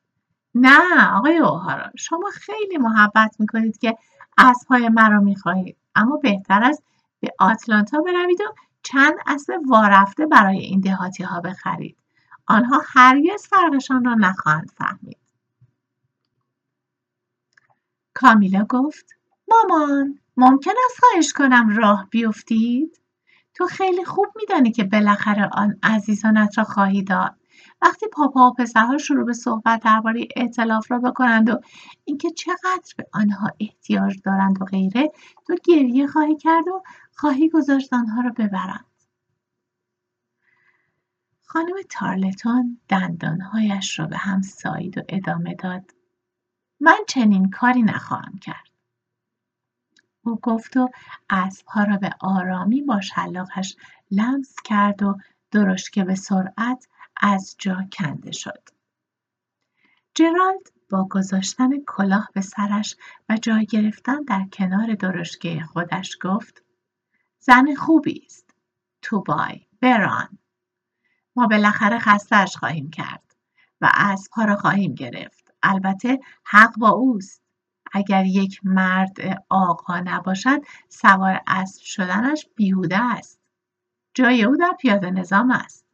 نه 0.56 1.10
آقای 1.18 1.38
اوهارا 1.38 1.92
شما 1.98 2.30
خیلی 2.34 2.78
محبت 2.78 3.36
می 3.40 3.48
کنید 3.48 3.78
که 3.78 3.98
اسبهای 4.38 4.90
مرا 4.90 5.20
می 5.20 5.36
خواهید. 5.36 5.78
اما 5.96 6.18
بهتر 6.18 6.64
است 6.64 6.84
به 7.20 7.34
آتلانتا 7.40 8.02
بروید 8.02 8.42
و 8.42 8.54
چند 8.84 9.14
اسب 9.28 9.54
وارفته 9.68 10.26
برای 10.26 10.60
این 10.60 10.80
دهاتی 10.80 11.24
ها 11.24 11.42
بخرید. 11.42 11.98
آنها 12.48 12.82
هرگز 12.88 13.48
فرقشان 13.48 14.06
را 14.06 14.14
نخواهند 14.14 14.72
فهمید. 14.78 15.18
کامیلا 18.14 18.66
گفت 18.70 19.16
مامان 19.48 20.20
ممکن 20.38 20.72
است 20.86 21.00
خواهش 21.00 21.34
کنم 21.34 21.78
راه 21.78 22.08
بیفتید؟ 22.10 23.02
تو 23.54 23.66
خیلی 23.66 24.06
خوب 24.06 24.26
میدانی 24.36 24.72
که 24.72 24.84
بالاخره 24.84 25.50
آن 25.54 25.80
عزیزانت 25.84 26.58
را 26.58 26.64
خواهی 26.64 27.04
داد 27.04 27.36
وقتی 27.82 28.08
پاپا 28.08 28.50
و 28.50 28.54
پسرها 28.54 28.98
شروع 28.98 29.26
به 29.26 29.34
صحبت 29.34 29.84
درباره 29.84 30.28
اعتلاف 30.36 30.92
را 30.92 31.00
بکنند 31.00 31.50
و 31.50 31.60
اینکه 32.06 32.32
چقدر 32.32 32.94
به 32.98 33.08
آنها 33.14 33.50
احتیاج 33.60 34.22
دارند 34.24 34.62
و 34.62 34.66
غیره 34.66 35.12
تو 35.48 35.56
گریه 35.64 36.08
خواهی 36.08 36.36
کرد 36.36 36.68
و 36.68 36.84
خواهی 37.16 37.50
گذاشت 37.50 37.94
آنها 37.94 38.22
را 38.22 38.30
ببرند. 38.30 38.86
خانم 41.44 41.76
تارلتون 41.90 42.80
دندانهایش 42.90 44.00
را 44.00 44.06
به 44.06 44.18
هم 44.18 44.42
سایید 44.42 44.98
و 44.98 45.02
ادامه 45.10 45.56
داد. 45.56 45.92
من 46.80 46.98
چنین 47.08 47.50
کاری 47.50 47.82
نخواهم 47.82 48.38
کرد. 48.38 48.70
او 50.22 50.40
گفت 50.44 50.78
و 50.78 50.90
اسبها 51.30 51.84
را 51.84 51.98
به 51.98 52.10
آرامی 52.20 52.82
با 52.82 53.02
شلاقش 53.02 53.76
لمس 54.12 54.56
کرد 54.64 55.04
و 55.04 55.18
که 55.94 56.04
به 56.04 56.16
سرعت 56.16 56.88
از 57.22 57.56
جا 57.60 57.78
کنده 57.94 58.32
شد. 58.32 58.70
جرالد 60.16 60.72
با 60.90 61.08
گذاشتن 61.12 61.70
کلاه 61.88 62.30
به 62.34 62.42
سرش 62.42 62.96
و 63.30 63.38
جای 63.38 63.66
گرفتن 63.66 64.22
در 64.22 64.46
کنار 64.54 64.96
درشکه 64.96 65.62
خودش 65.62 66.18
گفت 66.22 66.64
زن 67.40 67.76
خوبی 67.76 68.24
است. 68.26 68.56
تو 69.02 69.22
بای 69.22 69.68
بران. 69.82 70.38
ما 71.36 71.48
بالاخره 71.48 72.00
خستش 72.00 72.58
خواهیم 72.58 72.90
کرد. 72.90 73.26
و 73.82 73.92
اسبها 73.94 74.46
را 74.46 74.56
خواهیم 74.56 74.96
گرفت 74.96 75.54
البته 75.64 76.20
حق 76.44 76.78
با 76.78 76.90
اوست 76.90 77.42
اگر 77.94 78.26
یک 78.26 78.60
مرد 78.64 79.46
آقا 79.50 80.00
نباشد 80.00 80.62
سوار 80.90 81.42
اسب 81.48 81.82
شدنش 81.84 82.46
بیهوده 82.56 83.04
است 83.04 83.40
جای 84.14 84.44
او 84.44 84.58
در 84.58 84.76
پیاده 84.80 85.12
نظام 85.12 85.52
است 85.52 85.85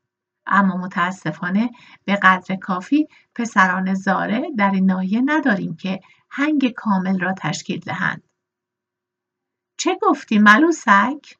اما 0.51 0.77
متاسفانه 0.77 1.69
به 2.05 2.15
قدر 2.15 2.55
کافی 2.55 3.07
پسران 3.35 3.93
زاره 3.93 4.51
در 4.57 4.71
این 4.71 4.85
ناحیه 4.85 5.21
نداریم 5.25 5.75
که 5.75 5.99
هنگ 6.29 6.69
کامل 6.69 7.19
را 7.19 7.33
تشکیل 7.33 7.79
دهند. 7.79 8.23
چه 9.77 9.97
گفتی 10.01 10.39
ملوسک؟ 10.39 11.37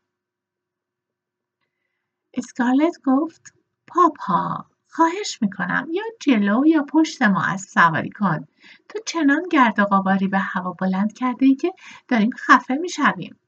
اسکارلت 2.34 2.96
گفت 3.06 3.54
پاپا 3.88 4.66
خواهش 4.90 5.38
می‌کنم 5.42 5.88
یا 5.92 6.04
جلو 6.22 6.66
یا 6.68 6.84
پشت 6.84 7.22
ما 7.22 7.44
از 7.44 7.62
سواری 7.62 8.10
کن. 8.10 8.48
تو 8.90 9.00
چنان 9.06 9.44
گرد 9.52 9.80
و 9.80 10.28
به 10.32 10.40
هوا 10.40 10.74
بلند 10.74 11.14
کرده 11.14 11.46
ای 11.46 11.56
که 11.56 11.74
داریم 12.08 12.30
خفه 12.38 12.74
می‌شویم. 12.76 13.41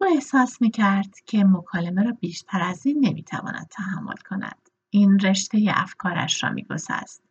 او 0.00 0.06
احساس 0.14 0.62
می‌کرد 0.62 1.14
که 1.26 1.44
مکالمه 1.44 2.02
را 2.02 2.12
بیشتر 2.20 2.62
از 2.62 2.86
این 2.86 3.06
نمی‌تواند 3.06 3.66
تحمل 3.70 4.16
کند. 4.28 4.68
این 4.90 5.18
رشته 5.18 5.72
افکارش 5.74 6.44
را 6.44 6.50
میگسست. 6.50 7.22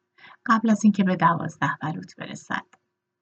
قبل 0.46 0.70
از 0.70 0.84
اینکه 0.84 1.04
به 1.04 1.16
دوازده 1.16 1.78
بلوط 1.82 2.16
برسد. 2.16 2.66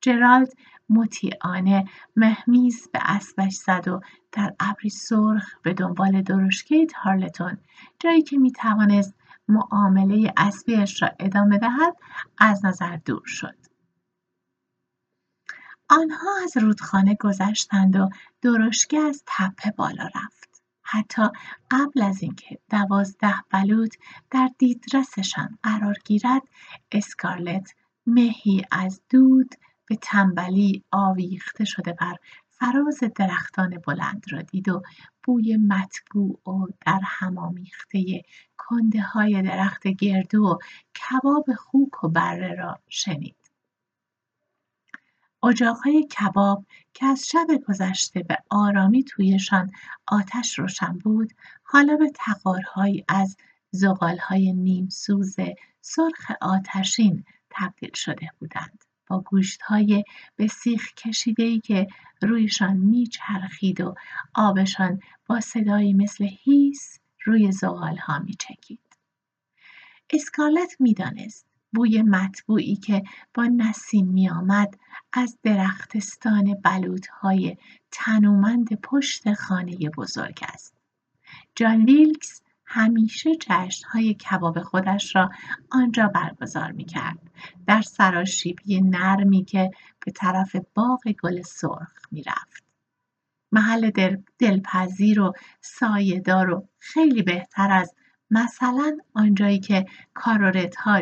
جرالد 0.01 0.53
مطیعانه 0.89 1.85
مهمیز 2.15 2.89
به 2.93 2.99
اسبش 3.03 3.53
زد 3.53 3.87
و 3.87 4.01
در 4.31 4.53
ابری 4.59 4.89
سرخ 4.89 5.55
به 5.63 5.73
دنبال 5.73 6.21
درشکه 6.21 6.85
تارلتون 6.85 7.57
جایی 7.99 8.21
که 8.21 8.37
می‌توانست 8.37 9.13
معامله 9.47 10.33
اسبیش 10.37 11.01
را 11.01 11.09
ادامه 11.19 11.57
دهد 11.57 11.95
از 12.37 12.65
نظر 12.65 12.95
دور 13.05 13.25
شد. 13.25 13.64
آنها 15.89 16.29
از 16.43 16.57
رودخانه 16.57 17.15
گذشتند 17.19 17.95
و 17.95 18.09
درشکه 18.41 18.99
از 18.99 19.23
تپه 19.25 19.71
بالا 19.71 20.09
رفت 20.15 20.63
حتی 20.81 21.23
قبل 21.71 22.01
از 22.01 22.23
اینکه 22.23 22.59
دوازده 22.69 23.35
بلوط 23.49 23.95
در 24.31 24.49
دیدرسشان 24.57 25.57
قرار 25.63 25.95
گیرد 26.05 26.41
اسکارلت 26.91 27.73
مهی 28.07 28.65
از 28.71 29.01
دود 29.09 29.55
به 29.85 29.95
تنبلی 29.95 30.83
آویخته 30.91 31.65
شده 31.65 31.93
بر 31.93 32.15
فراز 32.49 32.99
درختان 33.15 33.77
بلند 33.87 34.25
را 34.31 34.41
دید 34.41 34.69
و 34.69 34.81
بوی 35.23 35.57
مطبوع 35.57 36.39
و 36.49 36.67
در 36.85 36.99
هم 37.03 37.37
آمیخته 37.37 38.21
کنده 38.57 39.01
های 39.01 39.41
درخت 39.41 39.87
گردو 39.87 40.43
و 40.43 40.57
کباب 40.95 41.45
خوک 41.57 42.03
و 42.03 42.09
بره 42.09 42.55
را 42.55 42.79
شنید. 42.89 43.44
اجاقهای 45.45 46.03
کباب 46.03 46.65
که 46.93 47.05
از 47.05 47.27
شب 47.27 47.47
گذشته 47.67 48.23
به 48.23 48.37
آرامی 48.49 49.03
تویشان 49.03 49.71
آتش 50.07 50.59
روشن 50.59 50.97
بود 50.97 51.33
حالا 51.63 51.95
به 51.95 52.11
تقارهایی 52.15 53.05
از 53.07 53.37
زغالهای 53.71 54.53
نیم 54.53 54.89
سوز 54.89 55.35
سرخ 55.81 56.31
آتشین 56.41 57.23
تبدیل 57.49 57.91
شده 57.93 58.29
بودند. 58.39 58.83
با 59.07 59.23
های 59.61 60.03
به 60.35 60.47
سیخ 60.47 60.91
ای 61.37 61.59
که 61.59 61.87
رویشان 62.21 62.77
میچرخید 62.77 63.81
و 63.81 63.95
آبشان 64.35 64.99
با 65.27 65.39
صدایی 65.39 65.93
مثل 65.93 66.27
هیس 66.43 66.99
روی 67.25 67.51
ها 67.99 68.19
میچکید. 68.19 68.79
اسکارلت 70.09 70.75
می‌دانست 70.79 71.54
بوی 71.75 72.01
مطبوعی 72.01 72.75
که 72.75 73.03
با 73.33 73.45
نسیم 73.45 74.07
میآمد 74.07 74.77
از 75.13 75.37
درختستان 75.43 76.55
های 77.21 77.57
تنومند 77.91 78.81
پشت 78.81 79.33
خانه 79.33 79.75
بزرگ 79.97 80.39
است. 80.53 80.75
جان 81.55 81.85
ویلکس 81.85 82.41
همیشه 82.65 83.29
جشنهای 83.35 84.13
کباب 84.13 84.61
خودش 84.61 85.15
را 85.15 85.29
آنجا 85.71 86.07
برگزار 86.07 86.71
می‌کرد 86.71 87.19
در 87.67 87.81
سراشیبی 87.81 88.81
نرمی 88.81 89.45
که 89.45 89.71
به 90.05 90.11
طرف 90.11 90.55
باغ 90.73 91.01
گل 91.23 91.41
سرخ 91.41 91.91
می‌رفت 92.11 92.63
محل 93.51 93.89
دل، 93.89 94.17
دلپذیر 94.39 95.21
و 95.21 95.33
سایهدار 95.61 96.49
و 96.49 96.67
خیلی 96.79 97.21
بهتر 97.21 97.71
از 97.71 97.93
مثلا 98.31 98.97
آنجایی 99.13 99.59
که 99.59 99.85
کارورت 100.13 100.75
ها 100.75 101.01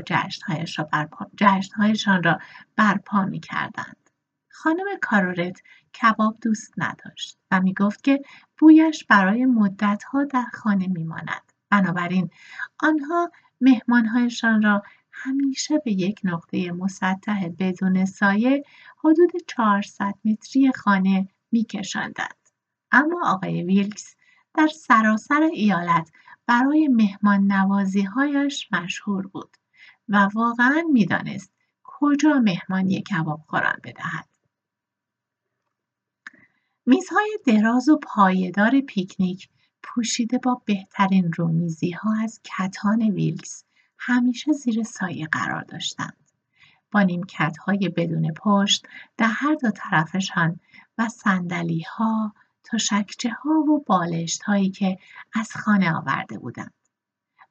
جشنهایشان 1.37 2.23
را 2.23 2.39
برپا 2.75 3.25
می 3.25 3.39
کردند. 3.39 4.09
خانم 4.49 4.85
کارورت 5.01 5.61
کباب 6.01 6.37
دوست 6.41 6.73
نداشت 6.77 7.37
و 7.51 7.61
می 7.61 7.73
گفت 7.73 8.03
که 8.03 8.21
بویش 8.57 9.05
برای 9.05 9.45
مدتها 9.45 10.23
در 10.23 10.45
خانه 10.53 10.87
می 10.87 11.03
ماند. 11.03 11.53
بنابراین 11.69 12.29
آنها 12.79 13.31
مهمانهایشان 13.61 14.61
را 14.61 14.83
همیشه 15.11 15.77
به 15.85 15.91
یک 15.91 16.19
نقطه 16.23 16.71
مسطح 16.71 17.49
بدون 17.59 18.05
سایه 18.05 18.63
حدود 18.97 19.31
400 19.47 20.13
متری 20.25 20.71
خانه 20.71 21.27
میکشاندند 21.51 22.49
اما 22.91 23.21
آقای 23.25 23.61
ویلکس 23.61 24.15
در 24.53 24.67
سراسر 24.67 25.41
ایالت 25.53 26.11
برای 26.47 26.87
مهمان 26.87 27.51
نوازیهایش 27.51 28.67
مشهور 28.71 29.27
بود 29.27 29.57
و 30.09 30.29
واقعا 30.33 30.83
می‌دانست 30.93 31.53
کجا 31.83 32.33
مهمانی 32.33 33.01
کباب 33.01 33.41
خوران 33.47 33.79
بدهد. 33.83 34.27
میزهای 36.85 37.39
دراز 37.45 37.89
و 37.89 37.99
پایدار 38.03 38.81
پیکنیک 38.81 39.49
پوشیده 39.83 40.37
با 40.37 40.61
بهترین 40.65 41.31
ها 42.01 42.13
از 42.23 42.41
کتان 42.43 43.01
ویلکس 43.01 43.65
همیشه 43.97 44.51
زیر 44.51 44.83
سایه 44.83 45.27
قرار 45.27 45.61
داشتند. 45.61 46.17
با 46.91 47.07
های 47.65 47.89
بدون 47.89 48.33
پشت 48.33 48.85
در 49.17 49.29
هر 49.31 49.55
دو 49.55 49.71
طرفشان 49.71 50.59
و 50.97 51.07
ها 51.97 52.33
تشکچه 52.63 53.29
ها 53.29 53.51
و 53.51 53.83
بالشت 53.87 54.43
هایی 54.43 54.69
که 54.69 54.97
از 55.33 55.51
خانه 55.55 55.93
آورده 55.95 56.39
بودند. 56.39 56.73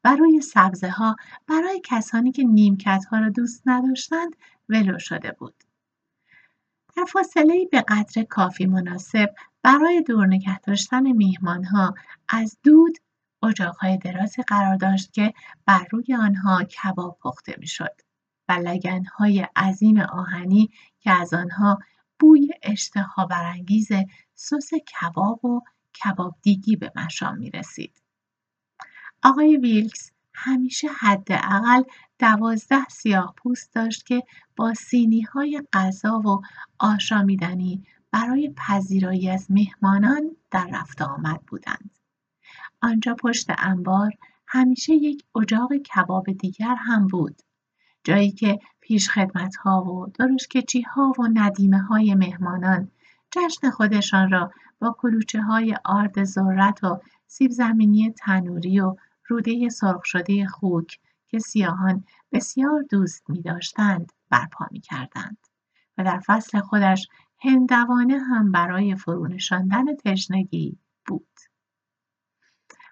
و 0.05 0.17
روی 0.17 0.41
سبزه 0.41 0.91
ها 0.91 1.17
برای 1.47 1.81
کسانی 1.85 2.33
که 2.33 2.45
نیمکت 2.45 3.05
ها 3.11 3.19
را 3.19 3.29
دوست 3.29 3.63
نداشتند 3.67 4.37
ولو 4.69 4.99
شده 4.99 5.33
بود. 5.33 5.55
در 6.97 7.05
فاصله 7.05 7.69
به 7.73 7.81
قدر 7.89 8.23
کافی 8.23 8.67
مناسب 8.67 9.35
برای 9.63 10.03
دور 10.03 10.27
نگه 10.27 10.59
داشتن 10.59 11.05
ها 11.73 11.95
از 12.29 12.59
دود 12.63 12.99
اجاقهای 13.43 13.99
درازی 13.99 14.43
قرار 14.43 14.77
داشت 14.77 15.13
که 15.13 15.35
بر 15.67 15.87
روی 15.91 16.15
آنها 16.15 16.65
کباب 16.65 17.19
پخته 17.23 17.57
می‌شد 17.59 18.01
و 18.49 18.53
لگنهای 18.53 19.49
عظیم 19.57 20.01
آهنی 20.01 20.71
که 21.01 21.11
از 21.11 21.35
آنها 21.35 21.79
بوی 22.19 22.51
اشتها 22.63 23.27
برانگیز 23.27 23.89
سس 24.43 24.71
کباب 24.75 25.45
و 25.45 25.61
کباب 26.05 26.35
دیگی 26.43 26.77
به 26.77 26.93
مشام 26.97 27.39
می 27.39 27.51
رسید. 27.51 28.03
آقای 29.23 29.57
ویلکس 29.57 30.13
همیشه 30.35 30.89
حداقل 30.89 31.83
دوازده 32.19 32.85
سیاه 32.89 33.35
پوست 33.37 33.75
داشت 33.75 34.07
که 34.07 34.23
با 34.57 34.75
سینی 34.75 35.21
های 35.21 35.63
غذا 35.73 36.19
و 36.19 36.41
آشامیدنی 36.79 37.87
برای 38.11 38.55
پذیرایی 38.57 39.31
از 39.31 39.51
مهمانان 39.51 40.37
در 40.51 40.69
رفت 40.73 41.03
آمد 41.03 41.41
بودند. 41.47 41.99
آنجا 42.81 43.15
پشت 43.15 43.47
انبار 43.59 44.13
همیشه 44.47 44.95
یک 44.95 45.25
اجاق 45.37 45.77
کباب 45.77 46.33
دیگر 46.33 46.75
هم 46.75 47.07
بود. 47.07 47.43
جایی 48.05 48.31
که 48.31 48.59
پیش 48.81 49.11
خدمت 49.11 49.57
ها 49.57 49.85
و 49.85 50.07
درشکچی 50.07 50.83
ها 50.83 51.13
و 51.19 51.29
ندیمه 51.35 51.79
های 51.79 52.15
مهمانان 52.15 52.91
جشن 53.33 53.71
خودشان 53.71 54.31
را 54.31 54.53
با 54.79 54.97
کلوچه 54.99 55.43
های 55.43 55.77
آرد 55.85 56.25
ذرت 56.25 56.85
و 56.85 57.01
سیب 57.27 57.51
زمینی 57.51 58.11
تنوری 58.11 58.81
و 58.81 58.97
روده 59.29 59.69
سرخ 59.69 60.05
شده 60.05 60.47
خوک 60.47 61.01
که 61.29 61.39
سیاهان 61.39 62.05
بسیار 62.33 62.83
دوست 62.91 63.31
می 63.31 63.43
داشتند 63.43 64.13
برپا 64.31 64.67
می 64.71 64.81
کردند 64.81 65.47
و 65.99 66.05
در 66.05 66.21
فصل 66.27 66.61
خودش 66.61 67.09
هندوانه 67.41 68.19
هم 68.19 68.53
برای 68.53 68.97
فرونشاندن 68.97 69.97
تشنگی 69.97 70.79
بود. 71.07 71.39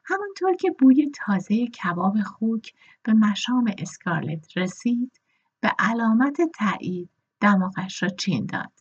همانطور 0.04 0.56
که 0.56 0.70
بوی 0.78 1.10
تازه 1.14 1.66
کباب 1.66 2.22
خوک 2.22 2.74
به 3.02 3.12
مشام 3.12 3.72
اسکارلت 3.78 4.56
رسید 4.56 5.20
به 5.60 5.72
علامت 5.78 6.40
تایید 6.54 7.10
دماغش 7.40 8.02
را 8.02 8.08
چین 8.08 8.46
داد 8.46 8.79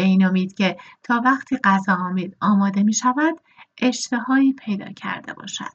به 0.00 0.06
این 0.06 0.24
امید 0.26 0.54
که 0.54 0.76
تا 1.02 1.22
وقتی 1.24 1.56
غذا 1.64 2.12
آماده 2.40 2.82
می 2.82 2.94
شود 2.94 3.40
اشتهایی 3.78 4.52
پیدا 4.52 4.92
کرده 4.92 5.32
باشد. 5.32 5.74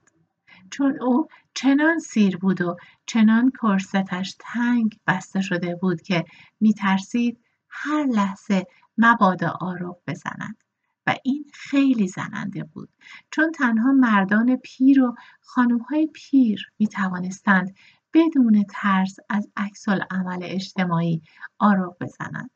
چون 0.72 1.02
او 1.02 1.28
چنان 1.54 2.00
سیر 2.00 2.38
بود 2.38 2.62
و 2.62 2.78
چنان 3.06 3.52
کرستش 3.62 4.36
تنگ 4.40 5.00
بسته 5.08 5.42
شده 5.42 5.76
بود 5.76 6.02
که 6.02 6.26
میترسید 6.60 7.40
هر 7.70 8.04
لحظه 8.06 8.66
مبادا 8.98 9.58
آروب 9.62 10.02
بزند. 10.08 10.64
و 11.08 11.16
این 11.24 11.46
خیلی 11.54 12.08
زننده 12.08 12.64
بود. 12.64 12.90
چون 13.32 13.52
تنها 13.52 13.92
مردان 13.92 14.56
پیر 14.56 15.02
و 15.02 15.16
خانمهای 15.42 16.08
پیر 16.14 16.72
می 16.80 16.88
توانستند 16.88 17.76
بدون 18.14 18.66
ترس 18.70 19.16
از 19.30 19.50
عکس 19.58 19.86
عمل 20.12 20.40
اجتماعی 20.42 21.22
آروب 21.60 21.98
بزنند. 22.02 22.55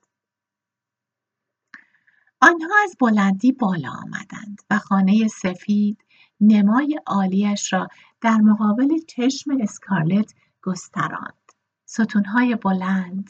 آنها 2.41 2.73
از 2.83 2.95
بلندی 2.99 3.51
بالا 3.51 3.89
آمدند 3.89 4.61
و 4.69 4.77
خانه 4.77 5.27
سفید 5.27 6.05
نمای 6.41 6.99
عالیش 7.07 7.73
را 7.73 7.87
در 8.21 8.37
مقابل 8.37 8.97
چشم 9.07 9.51
اسکارلت 9.61 10.33
گستراند. 10.63 11.51
ستونهای 11.85 12.55
بلند، 12.55 13.29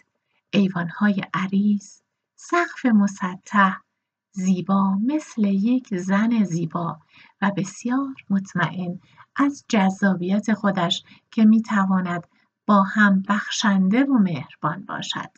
ایوانهای 0.49 1.23
عریض، 1.33 2.01
سقف 2.35 2.85
مسطح، 2.85 3.73
زیبا 4.31 4.97
مثل 5.05 5.43
یک 5.45 5.95
زن 5.95 6.43
زیبا 6.43 6.99
و 7.41 7.51
بسیار 7.57 8.15
مطمئن 8.29 8.99
از 9.35 9.65
جذابیت 9.67 10.53
خودش 10.53 11.03
که 11.31 11.45
می‌تواند 11.45 12.27
با 12.65 12.83
هم 12.83 13.23
بخشنده 13.29 14.03
و 14.03 14.13
مهربان 14.13 14.85
باشد. 14.85 15.29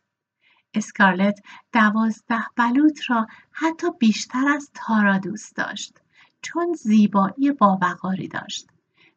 اسکارلت 0.74 1.40
دوازده 1.74 2.44
بلوط 2.56 3.00
را 3.10 3.28
حتی 3.52 3.88
بیشتر 4.00 4.48
از 4.56 4.72
تارا 4.74 5.18
دوست 5.18 5.56
داشت 5.56 6.00
چون 6.42 6.74
زیبایی 6.74 7.52
باوقاری 7.52 8.28
داشت. 8.28 8.68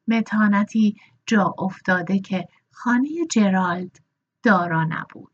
متانتی 0.09 0.97
جا 1.27 1.55
افتاده 1.59 2.19
که 2.19 2.49
خانه 2.71 3.09
جرالد 3.31 4.01
دارا 4.43 4.85
نبود. 4.85 5.34